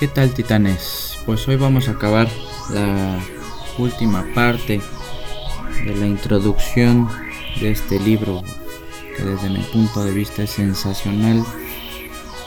[0.00, 1.18] ¿Qué tal titanes?
[1.26, 2.26] Pues hoy vamos a acabar
[2.70, 3.18] la
[3.76, 4.80] última parte
[5.84, 7.06] de la introducción
[7.60, 8.40] de este libro
[9.14, 11.44] que desde mi punto de vista es sensacional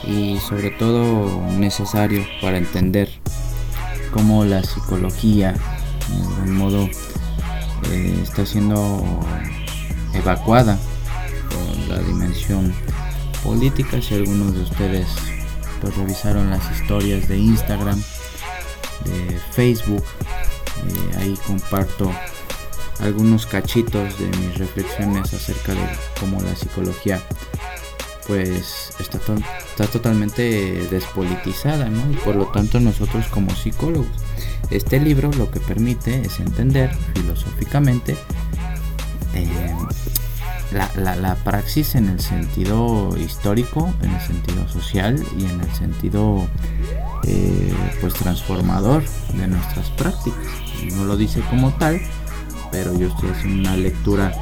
[0.07, 3.11] y sobre todo necesario para entender
[4.11, 6.89] cómo la psicología de algún modo
[7.91, 9.05] eh, está siendo
[10.15, 10.79] evacuada
[11.51, 12.73] por la dimensión
[13.43, 15.07] política si algunos de ustedes
[15.91, 18.01] revisaron las historias de Instagram
[19.05, 22.11] de Facebook eh, ahí comparto
[22.99, 25.81] algunos cachitos de mis reflexiones acerca de
[26.19, 27.21] cómo la psicología
[28.27, 29.19] pues está,
[29.69, 32.11] está totalmente despolitizada, ¿no?
[32.11, 34.07] Y por lo tanto nosotros como psicólogos,
[34.69, 38.15] este libro lo que permite es entender filosóficamente
[39.35, 39.75] eh,
[40.73, 46.47] la, la, praxis en el sentido histórico, en el sentido social y en el sentido
[47.25, 50.47] eh, pues transformador de nuestras prácticas.
[50.95, 52.01] No lo dice como tal,
[52.71, 54.33] pero yo estoy haciendo una lectura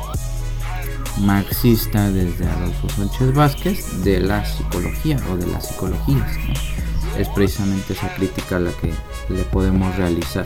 [1.19, 6.31] marxista desde Adolfo Sánchez Vázquez de la psicología o de las psicologías.
[7.17, 8.93] Es precisamente esa crítica la que
[9.33, 10.45] le podemos realizar.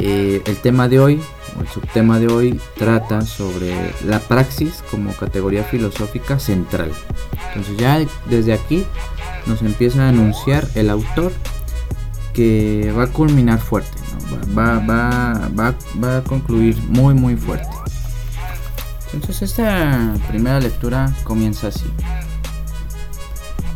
[0.00, 1.22] Eh, el tema de hoy,
[1.60, 6.92] el subtema de hoy, trata sobre la praxis como categoría filosófica central.
[7.48, 8.86] Entonces ya desde aquí
[9.46, 11.32] nos empieza a anunciar el autor
[12.32, 13.98] que va a culminar fuerte,
[14.56, 17.68] va, va, va, va a concluir muy muy fuerte.
[19.12, 21.84] Entonces esta primera lectura comienza así.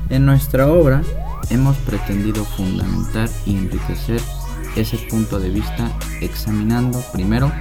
[0.08, 1.02] En nuestra obra
[1.50, 4.20] hemos pretendido fundamentar y enriquecer
[4.76, 7.52] ese punto de vista examinando primero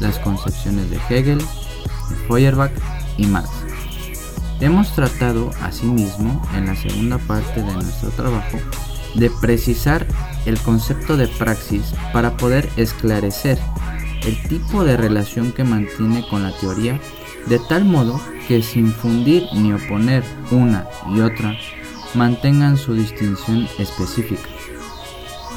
[0.00, 1.40] las concepciones de Hegel,
[2.26, 2.72] Feuerbach
[3.16, 3.50] y Marx.
[4.60, 8.58] Hemos tratado asimismo en la segunda parte de nuestro trabajo
[9.14, 10.06] de precisar
[10.46, 13.58] el concepto de praxis para poder esclarecer
[14.22, 17.00] el tipo de relación que mantiene con la teoría
[17.46, 21.56] de tal modo que sin fundir ni oponer una y otra
[22.14, 24.57] mantengan su distinción específica.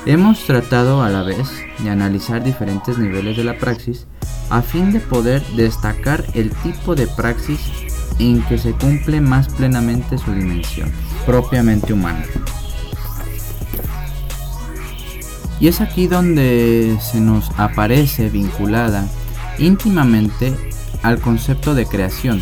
[0.08, 1.48] Hemos tratado a la vez
[1.78, 4.08] de analizar diferentes niveles de la praxis
[4.50, 7.60] a fin de poder destacar el tipo de praxis
[8.18, 10.92] en que se cumple más plenamente su dimensión
[11.28, 12.26] propiamente humana.
[15.60, 19.08] Y es aquí donde se nos aparece vinculada
[19.60, 20.56] íntimamente
[21.04, 22.42] al concepto de creación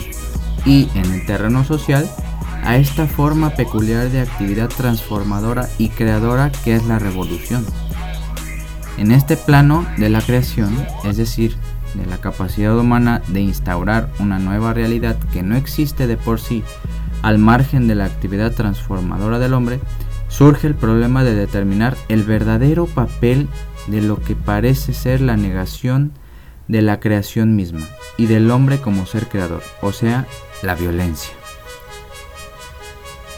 [0.66, 2.10] y en el terreno social
[2.70, 7.66] a esta forma peculiar de actividad transformadora y creadora que es la revolución.
[9.00, 11.56] En este plano de la creación, es decir,
[11.96, 16.62] de la capacidad humana de instaurar una nueva realidad que no existe de por sí
[17.24, 19.80] al margen de la actividad transformadora del hombre,
[20.28, 23.48] surge el problema de determinar el verdadero papel
[23.88, 26.12] de lo que parece ser la negación
[26.68, 30.28] de la creación misma y del hombre como ser creador, o sea,
[30.62, 31.39] la violencia.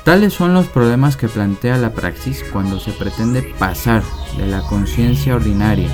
[0.04, 4.02] Tales son los problemas que plantea la praxis cuando se pretende pasar
[4.36, 5.92] de la conciencia ordinaria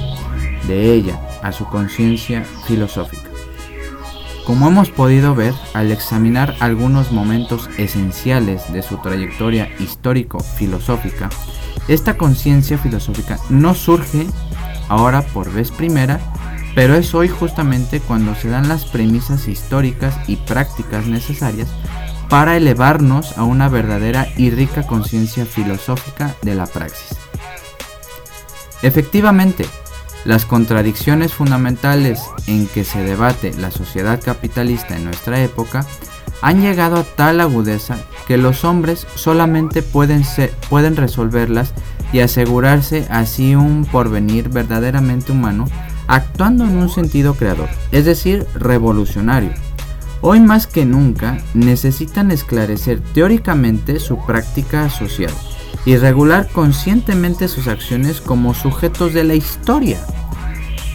[0.66, 3.30] de ella a su conciencia filosófica.
[4.46, 11.28] Como hemos podido ver al examinar algunos momentos esenciales de su trayectoria histórico-filosófica,
[11.90, 14.26] esta conciencia filosófica no surge
[14.88, 16.22] ahora por vez primera,
[16.76, 21.68] pero es hoy justamente cuando se dan las premisas históricas y prácticas necesarias
[22.30, 27.18] para elevarnos a una verdadera y rica conciencia filosófica de la praxis.
[28.82, 29.66] Efectivamente,
[30.26, 35.86] las contradicciones fundamentales en que se debate la sociedad capitalista en nuestra época
[36.42, 40.24] han llegado a tal agudeza que los hombres solamente pueden,
[40.70, 41.74] pueden resolverlas
[42.12, 45.66] y asegurarse así un porvenir verdaderamente humano
[46.08, 49.67] actuando en un sentido creador, es decir, revolucionario.
[50.22, 55.32] Hoy más que nunca necesitan esclarecer teóricamente su práctica social
[55.86, 60.00] y regular conscientemente sus acciones como sujetos de la historia.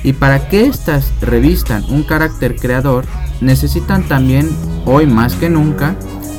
[0.03, 3.05] Y para que éstas revistan un carácter creador,
[3.41, 4.51] necesitan también,
[4.85, 5.95] hoy más que nunca,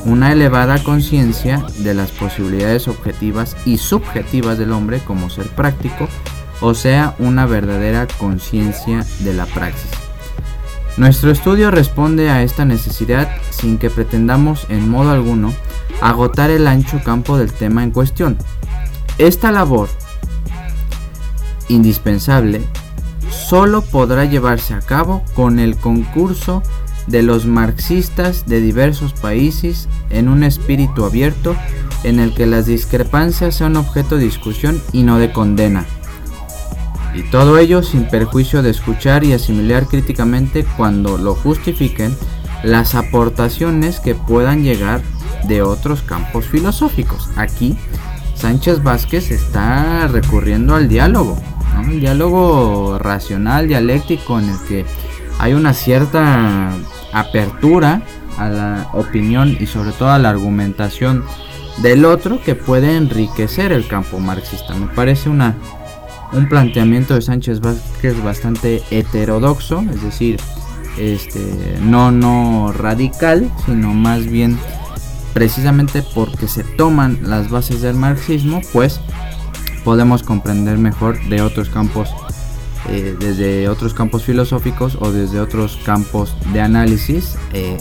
[0.06, 6.09] una elevada conciencia de las posibilidades objetivas y subjetivas del hombre como ser práctico,
[6.59, 10.02] o sea, una verdadera conciencia de la praxis.
[10.95, 15.53] Nuestro estudio responde a esta necesidad sin que pretendamos en modo alguno
[16.01, 18.37] agotar el ancho campo del tema en cuestión.
[19.17, 19.89] Esta labor
[21.67, 22.61] indispensable
[23.29, 26.61] solo podrá llevarse a cabo con el concurso
[27.07, 31.55] de los marxistas de diversos países en un espíritu abierto
[32.03, 35.85] en el que las discrepancias sean objeto de discusión y no de condena.
[37.13, 42.15] Y todo ello sin perjuicio de escuchar y asimilar críticamente cuando lo justifiquen
[42.63, 45.01] las aportaciones que puedan llegar
[45.48, 47.30] de otros campos filosóficos.
[47.36, 47.77] Aquí
[48.36, 51.38] Sánchez Vázquez está recurriendo al diálogo,
[51.88, 54.86] el diálogo racional, dialéctico, en el que
[55.39, 56.74] hay una cierta
[57.12, 58.01] apertura
[58.38, 61.24] a la opinión y sobre todo a la argumentación
[61.81, 64.75] del otro que puede enriquecer el campo marxista.
[64.75, 65.56] Me parece una,
[66.33, 70.39] un planteamiento de Sánchez Vázquez bastante heterodoxo, es decir,
[70.97, 74.57] este, no, no radical, sino más bien
[75.33, 79.00] precisamente porque se toman las bases del marxismo, pues
[79.83, 82.09] podemos comprender mejor de otros campos,
[82.89, 87.77] eh, desde otros campos filosóficos o desde otros campos de análisis, eh,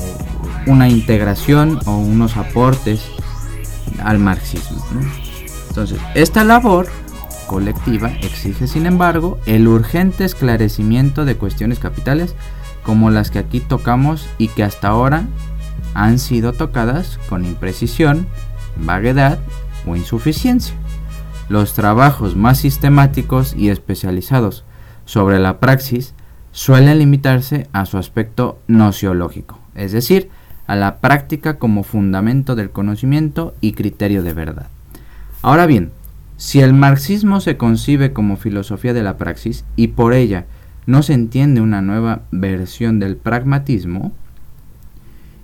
[0.67, 3.03] una integración o unos aportes
[4.03, 4.83] al marxismo.
[5.69, 6.87] Entonces, esta labor
[7.53, 12.35] colectiva exige, sin embargo, el urgente esclarecimiento de cuestiones capitales
[12.83, 15.27] como las que aquí tocamos y que hasta ahora
[15.93, 18.27] han sido tocadas con imprecisión,
[18.79, 19.39] vaguedad
[19.87, 20.75] o insuficiencia.
[21.51, 24.65] Los trabajos más sistemáticos y especializados
[25.05, 26.15] sobre la praxis
[26.53, 30.31] suelen limitarse a su aspecto nociológico, es decir,
[30.67, 34.69] a la práctica como fundamento del conocimiento y criterio de verdad.
[35.43, 35.93] Ahora bien,
[36.37, 40.47] si el marxismo se concibe como filosofía de la praxis y por ella
[40.87, 44.13] no se entiende una nueva versión del pragmatismo,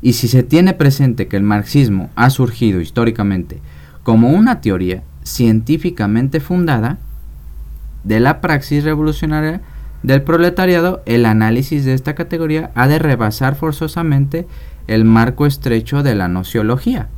[0.00, 3.60] y si se tiene presente que el marxismo ha surgido históricamente
[4.02, 6.98] como una teoría científicamente fundada
[8.04, 9.60] de la praxis revolucionaria
[10.02, 14.46] del proletariado, el análisis de esta categoría ha de rebasar forzosamente
[14.86, 17.08] el marco estrecho de la nociología.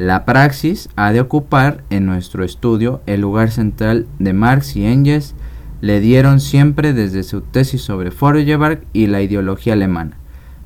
[0.00, 5.34] La praxis ha de ocupar en nuestro estudio el lugar central de Marx y Engels
[5.82, 10.16] le dieron siempre desde su tesis sobre Feuerbach y la ideología alemana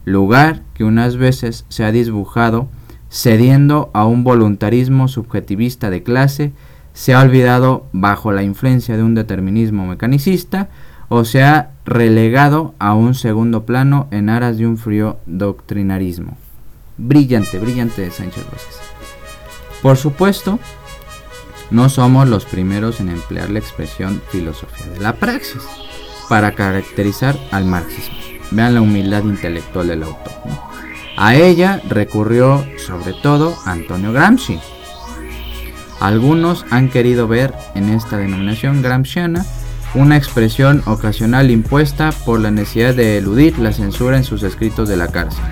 [0.04, 2.68] lugar que unas veces se ha disbujado
[3.10, 6.52] cediendo a un voluntarismo subjetivista de clase,
[6.92, 10.68] se ha olvidado bajo la influencia de un determinismo mecanicista
[11.08, 16.36] o se ha relegado a un segundo plano en aras de un frío doctrinarismo.
[16.98, 18.93] Brillante, brillante de Sánchez Vázquez.
[19.84, 20.58] Por supuesto,
[21.70, 25.60] no somos los primeros en emplear la expresión filosofía de la praxis
[26.26, 28.16] para caracterizar al marxismo.
[28.50, 30.32] Vean la humildad intelectual del autor.
[31.18, 34.58] A ella recurrió sobre todo Antonio Gramsci.
[36.00, 39.44] Algunos han querido ver en esta denominación gramsciana
[39.92, 44.96] una expresión ocasional impuesta por la necesidad de eludir la censura en sus escritos de
[44.96, 45.44] la cárcel.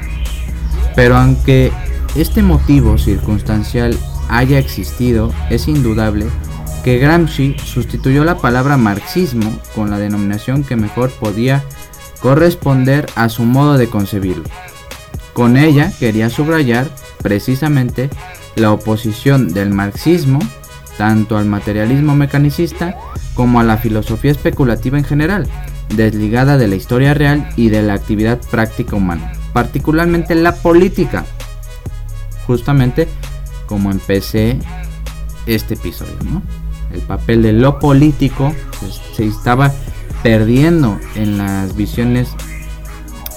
[0.96, 1.70] Pero aunque
[2.14, 3.94] este motivo circunstancial
[4.32, 6.26] haya existido, es indudable
[6.82, 11.62] que Gramsci sustituyó la palabra marxismo con la denominación que mejor podía
[12.20, 14.44] corresponder a su modo de concebirlo.
[15.34, 16.88] Con ella quería subrayar
[17.22, 18.10] precisamente
[18.56, 20.40] la oposición del marxismo
[20.96, 22.96] tanto al materialismo mecanicista
[23.34, 25.46] como a la filosofía especulativa en general,
[25.94, 31.24] desligada de la historia real y de la actividad práctica humana, particularmente la política,
[32.46, 33.08] justamente
[33.72, 34.58] como empecé
[35.46, 36.12] este episodio,
[36.92, 38.52] El papel de lo político
[39.16, 39.72] se estaba
[40.22, 42.28] perdiendo en las visiones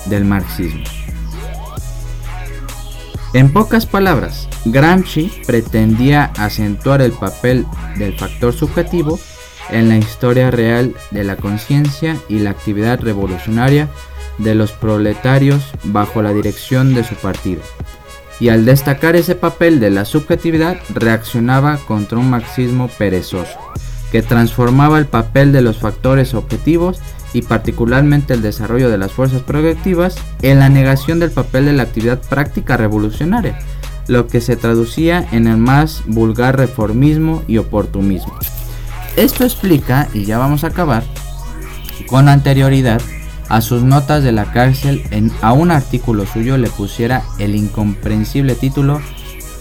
[0.08, 0.84] del marxismo.
[3.34, 7.65] En pocas palabras, Gramsci pretendía acentuar el papel
[7.98, 9.18] del factor subjetivo
[9.70, 13.88] en la historia real de la conciencia y la actividad revolucionaria
[14.38, 17.62] de los proletarios bajo la dirección de su partido.
[18.39, 23.58] Y al destacar ese papel de la subjetividad, reaccionaba contra un marxismo perezoso,
[24.12, 27.00] que transformaba el papel de los factores objetivos
[27.34, 31.84] y particularmente el desarrollo de las fuerzas productivas en la negación del papel de la
[31.84, 33.60] actividad práctica revolucionaria,
[34.08, 38.38] lo que se traducía en el más vulgar reformismo y oportunismo.
[39.15, 41.04] Esto explica, y ya vamos a acabar,
[42.08, 43.01] con anterioridad
[43.50, 48.56] a sus notas de la cárcel en, a un artículo suyo le pusiera el incomprensible
[48.56, 49.02] título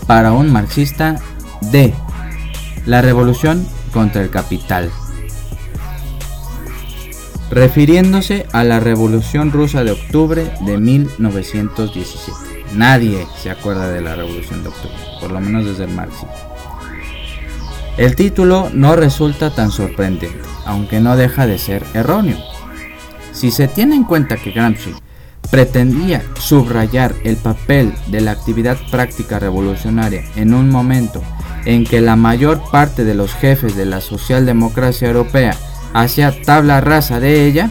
[0.07, 1.21] para un marxista
[1.73, 1.95] de
[2.87, 4.91] La revolución contra el capital.
[7.50, 12.33] Refiriéndose a la Revolución Rusa de octubre de 1917.
[12.75, 16.33] Nadie se acuerda de la Revolución de octubre, por lo menos desde el marxismo.
[17.97, 22.38] El título no resulta tan sorprendente, aunque no deja de ser erróneo.
[23.35, 24.95] Si se tiene en cuenta que Gramsci
[25.50, 31.23] pretendía subrayar el papel de la actividad práctica revolucionaria en un momento
[31.67, 35.57] en que la mayor parte de los jefes de la socialdemocracia europea
[35.93, 37.71] hacía tabla rasa de ella,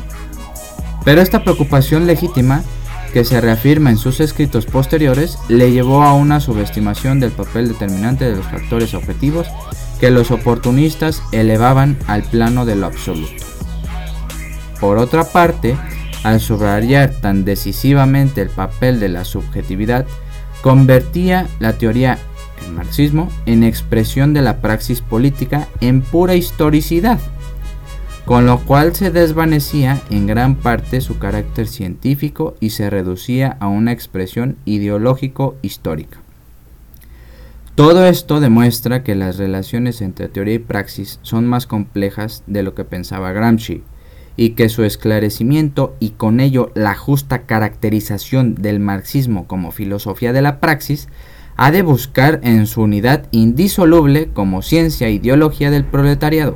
[1.04, 2.64] pero esta preocupación legítima,
[3.12, 8.26] que se reafirma en sus escritos posteriores, le llevó a una subestimación del papel determinante
[8.26, 9.48] de los factores objetivos
[10.00, 13.53] que los oportunistas elevaban al plano de lo absoluto.
[14.84, 15.78] Por otra parte,
[16.26, 20.06] al subrayar tan decisivamente el papel de la subjetividad,
[20.62, 22.18] convertía la teoría
[22.66, 27.18] el marxismo en expresión de la praxis política en pura historicidad,
[28.26, 33.70] con lo cual se desvanecía en gran parte su carácter científico y se reducía a
[33.70, 36.18] una expresión ideológico-histórica.
[37.76, 42.76] Todo esto demuestra que las relaciones entre teoría y praxis son más complejas de lo
[42.76, 43.82] que pensaba Gramsci,
[44.36, 50.42] y que su esclarecimiento y con ello la justa caracterización del marxismo como filosofía de
[50.42, 51.08] la praxis
[51.56, 56.56] ha de buscar en su unidad indisoluble como ciencia e ideología del proletariado,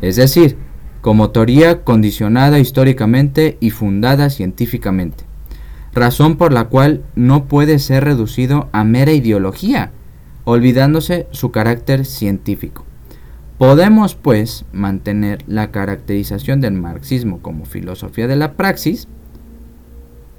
[0.00, 0.56] es decir,
[1.00, 5.24] como teoría condicionada históricamente y fundada científicamente,
[5.92, 9.90] razón por la cual no puede ser reducido a mera ideología,
[10.44, 12.84] olvidándose su carácter científico.
[13.60, 19.06] Podemos, pues, mantener la caracterización del marxismo como filosofía de la praxis,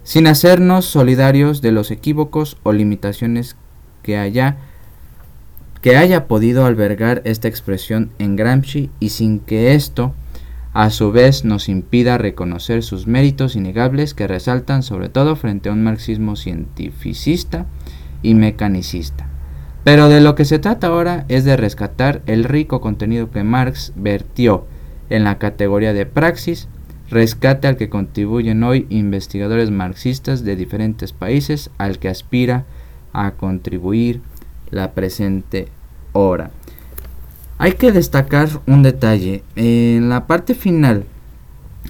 [0.01, 3.57] sin hacernos solidarios de los equívocos o limitaciones
[4.01, 4.57] que haya
[5.83, 10.15] que haya podido albergar esta expresión en Gramsci y sin que esto
[10.73, 15.73] a su vez nos impida reconocer sus méritos innegables que resaltan sobre todo frente a
[15.73, 17.67] un marxismo cientificista
[18.23, 19.30] y mecanicista.
[19.83, 23.93] Pero de lo que se trata ahora es de rescatar el rico contenido que Marx
[23.95, 24.65] vertió
[25.09, 26.67] en la categoría de praxis,
[27.09, 32.65] rescate al que contribuyen hoy investigadores marxistas de diferentes países al que aspira
[33.11, 34.21] a contribuir
[34.69, 35.67] la presente
[36.13, 36.51] hora.
[37.57, 39.43] Hay que destacar un detalle.
[39.55, 41.05] En la parte final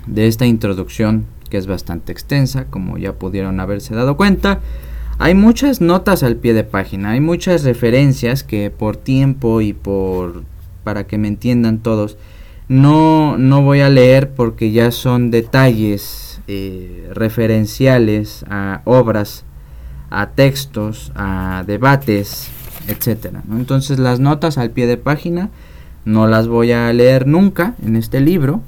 [0.08, 4.60] de esta introducción, que es bastante extensa, como ya pudieron haberse dado cuenta,
[5.22, 10.44] hay muchas notas al pie de página, hay muchas referencias que por tiempo y por
[10.84, 12.18] para que me entiendan todos,
[12.68, 19.46] no, no voy a leer porque ya son detalles eh, referenciales a obras
[20.10, 22.48] a textos, a debates,
[22.88, 23.44] etcétera.
[23.52, 25.52] Entonces las notas al pie de página
[26.04, 28.62] no las voy a leer nunca en este libro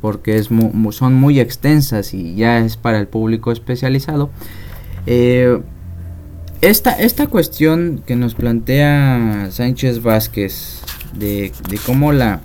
[0.00, 4.30] porque son muy extensas y ya es para el público especializado.
[5.06, 5.60] Eh,
[6.60, 10.80] esta, esta cuestión que nos plantea Sánchez Vázquez
[11.12, 11.52] de,
[11.84, 12.40] cómo la,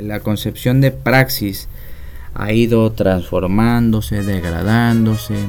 [0.00, 1.68] la concepción de praxis
[2.34, 5.46] ha ido transformándose, degradándose, eh,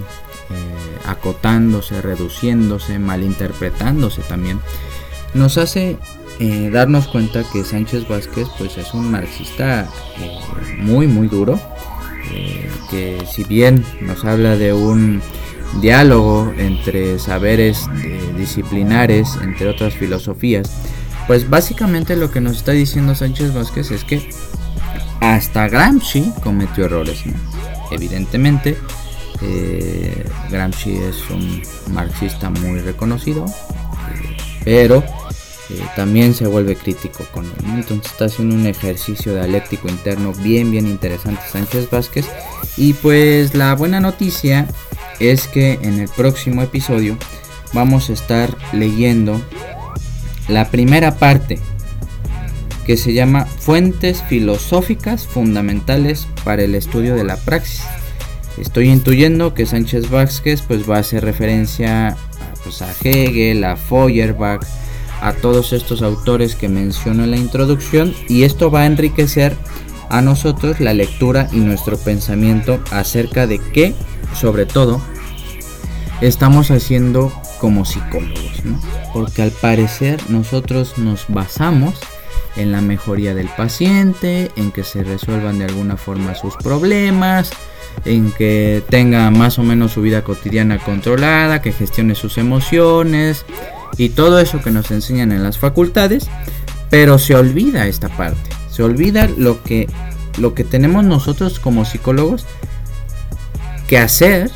[1.06, 4.60] acotándose, reduciéndose, malinterpretándose también,
[5.36, 5.98] nos hace
[6.40, 9.88] eh, darnos cuenta que Sánchez Vázquez pues es un marxista
[10.80, 11.60] muy muy duro,
[12.90, 15.22] que si bien nos habla de un
[15.80, 17.86] diálogo entre saberes
[18.38, 20.70] disciplinares, entre otras filosofías,
[21.28, 24.30] pues básicamente lo que nos está diciendo Sánchez Vázquez es que
[25.22, 27.24] hasta Gramsci cometió errores,
[27.92, 28.78] Evidentemente,
[29.42, 31.62] eh, Gramsci es un
[31.94, 35.04] marxista muy reconocido, eh, pero
[35.70, 37.52] eh, también se vuelve crítico con él.
[37.76, 42.28] Entonces está haciendo un ejercicio dialéctico interno bien, bien interesante Sánchez Vázquez.
[42.78, 44.68] Y pues la buena noticia
[45.22, 47.18] es que en el próximo episodio
[47.74, 49.42] vamos a estar leyendo
[50.48, 51.60] la primera parte
[52.86, 57.84] que se llama Fuentes filosóficas fundamentales para el estudio de la praxis.
[58.58, 62.18] Estoy intuyendo que Sánchez Vázquez pues va a hacer referencia a,
[62.64, 64.66] pues, a Hegel, a Feuerbach,
[65.22, 69.56] a todos estos autores que menciono en la introducción y esto va a enriquecer
[70.10, 73.94] a nosotros la lectura y nuestro pensamiento acerca de qué,
[74.36, 75.02] sobre todo,
[76.22, 78.62] estamos haciendo como psicólogos,
[79.14, 81.96] Porque al parecer nosotros nos basamos
[82.56, 87.52] en la mejoría del paciente, en que se resuelvan de alguna forma sus problemas,
[88.06, 93.46] en que tenga más o menos su vida cotidiana controlada, que gestione sus emociones
[93.98, 96.28] y todo eso que nos enseñan en las facultades,
[96.90, 99.88] pero se olvida esta parte, se olvida lo que
[100.38, 102.46] lo que tenemos nosotros como psicólogos
[103.88, 104.50] que hacer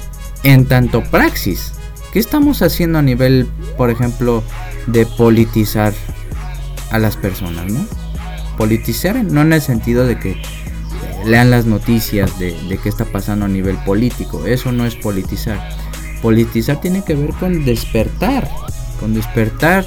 [0.45, 1.73] en tanto praxis.
[2.13, 4.41] ¿Qué estamos haciendo a nivel, por ejemplo,
[4.87, 5.93] de politizar
[6.91, 7.85] a las personas, no?
[8.57, 10.41] Politizar no en el sentido de que
[11.25, 14.45] lean las noticias de, de qué está pasando a nivel político.
[14.45, 15.69] Eso no es politizar.
[16.21, 18.49] Politizar tiene que ver con despertar,
[19.01, 19.85] con despertar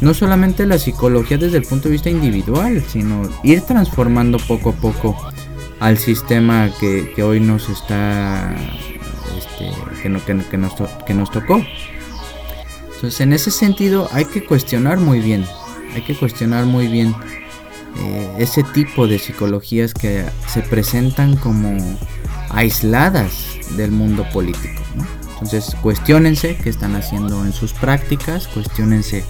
[0.00, 4.72] no solamente la psicología desde el punto de vista individual, sino ir transformando poco a
[4.72, 5.16] poco
[5.80, 8.54] al sistema que, hoy nos está,
[9.70, 10.74] este, que, no, que, nos,
[11.06, 11.64] que nos tocó.
[12.94, 15.44] Entonces, en ese sentido, hay que cuestionar muy bien,
[15.94, 17.14] hay que cuestionar muy bien
[17.98, 21.76] eh, ese tipo de psicologías que se presentan como
[22.50, 24.80] aisladas del mundo político.
[25.34, 29.24] Entonces, cuestionense qué están haciendo en sus prácticas, cuestionense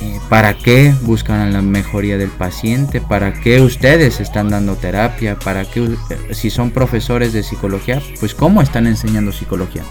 [0.00, 5.64] eh, para qué buscan la mejoría del paciente, para qué ustedes están dando terapia, para
[5.64, 9.82] qué, eh, si son profesores de psicología, pues cómo están enseñando psicología.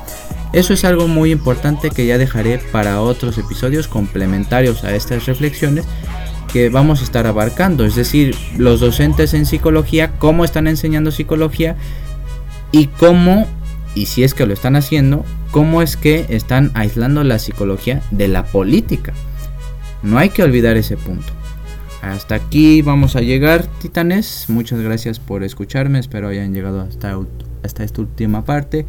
[0.54, 5.86] Eso es algo muy importante que ya dejaré para otros episodios complementarios a estas reflexiones
[6.52, 11.78] que vamos a estar abarcando, es decir, los docentes en psicología, cómo están enseñando psicología
[12.74, 13.48] y cómo,
[13.96, 18.28] y si es que lo están haciendo, cómo es que están aislando la psicología de
[18.28, 19.14] la política.
[20.04, 21.34] No hay que olvidar ese punto.
[22.02, 24.46] Hasta aquí vamos a llegar, titanes.
[24.48, 26.00] Muchas gracias por escucharme.
[26.00, 27.18] Espero hayan llegado hasta,
[27.64, 28.86] hasta esta última parte.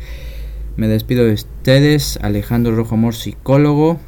[0.77, 4.01] Me despido de ustedes, Alejandro Rojo Amor, psicólogo.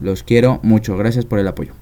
[0.00, 0.96] Los quiero mucho.
[0.98, 1.81] Gracias por el apoyo.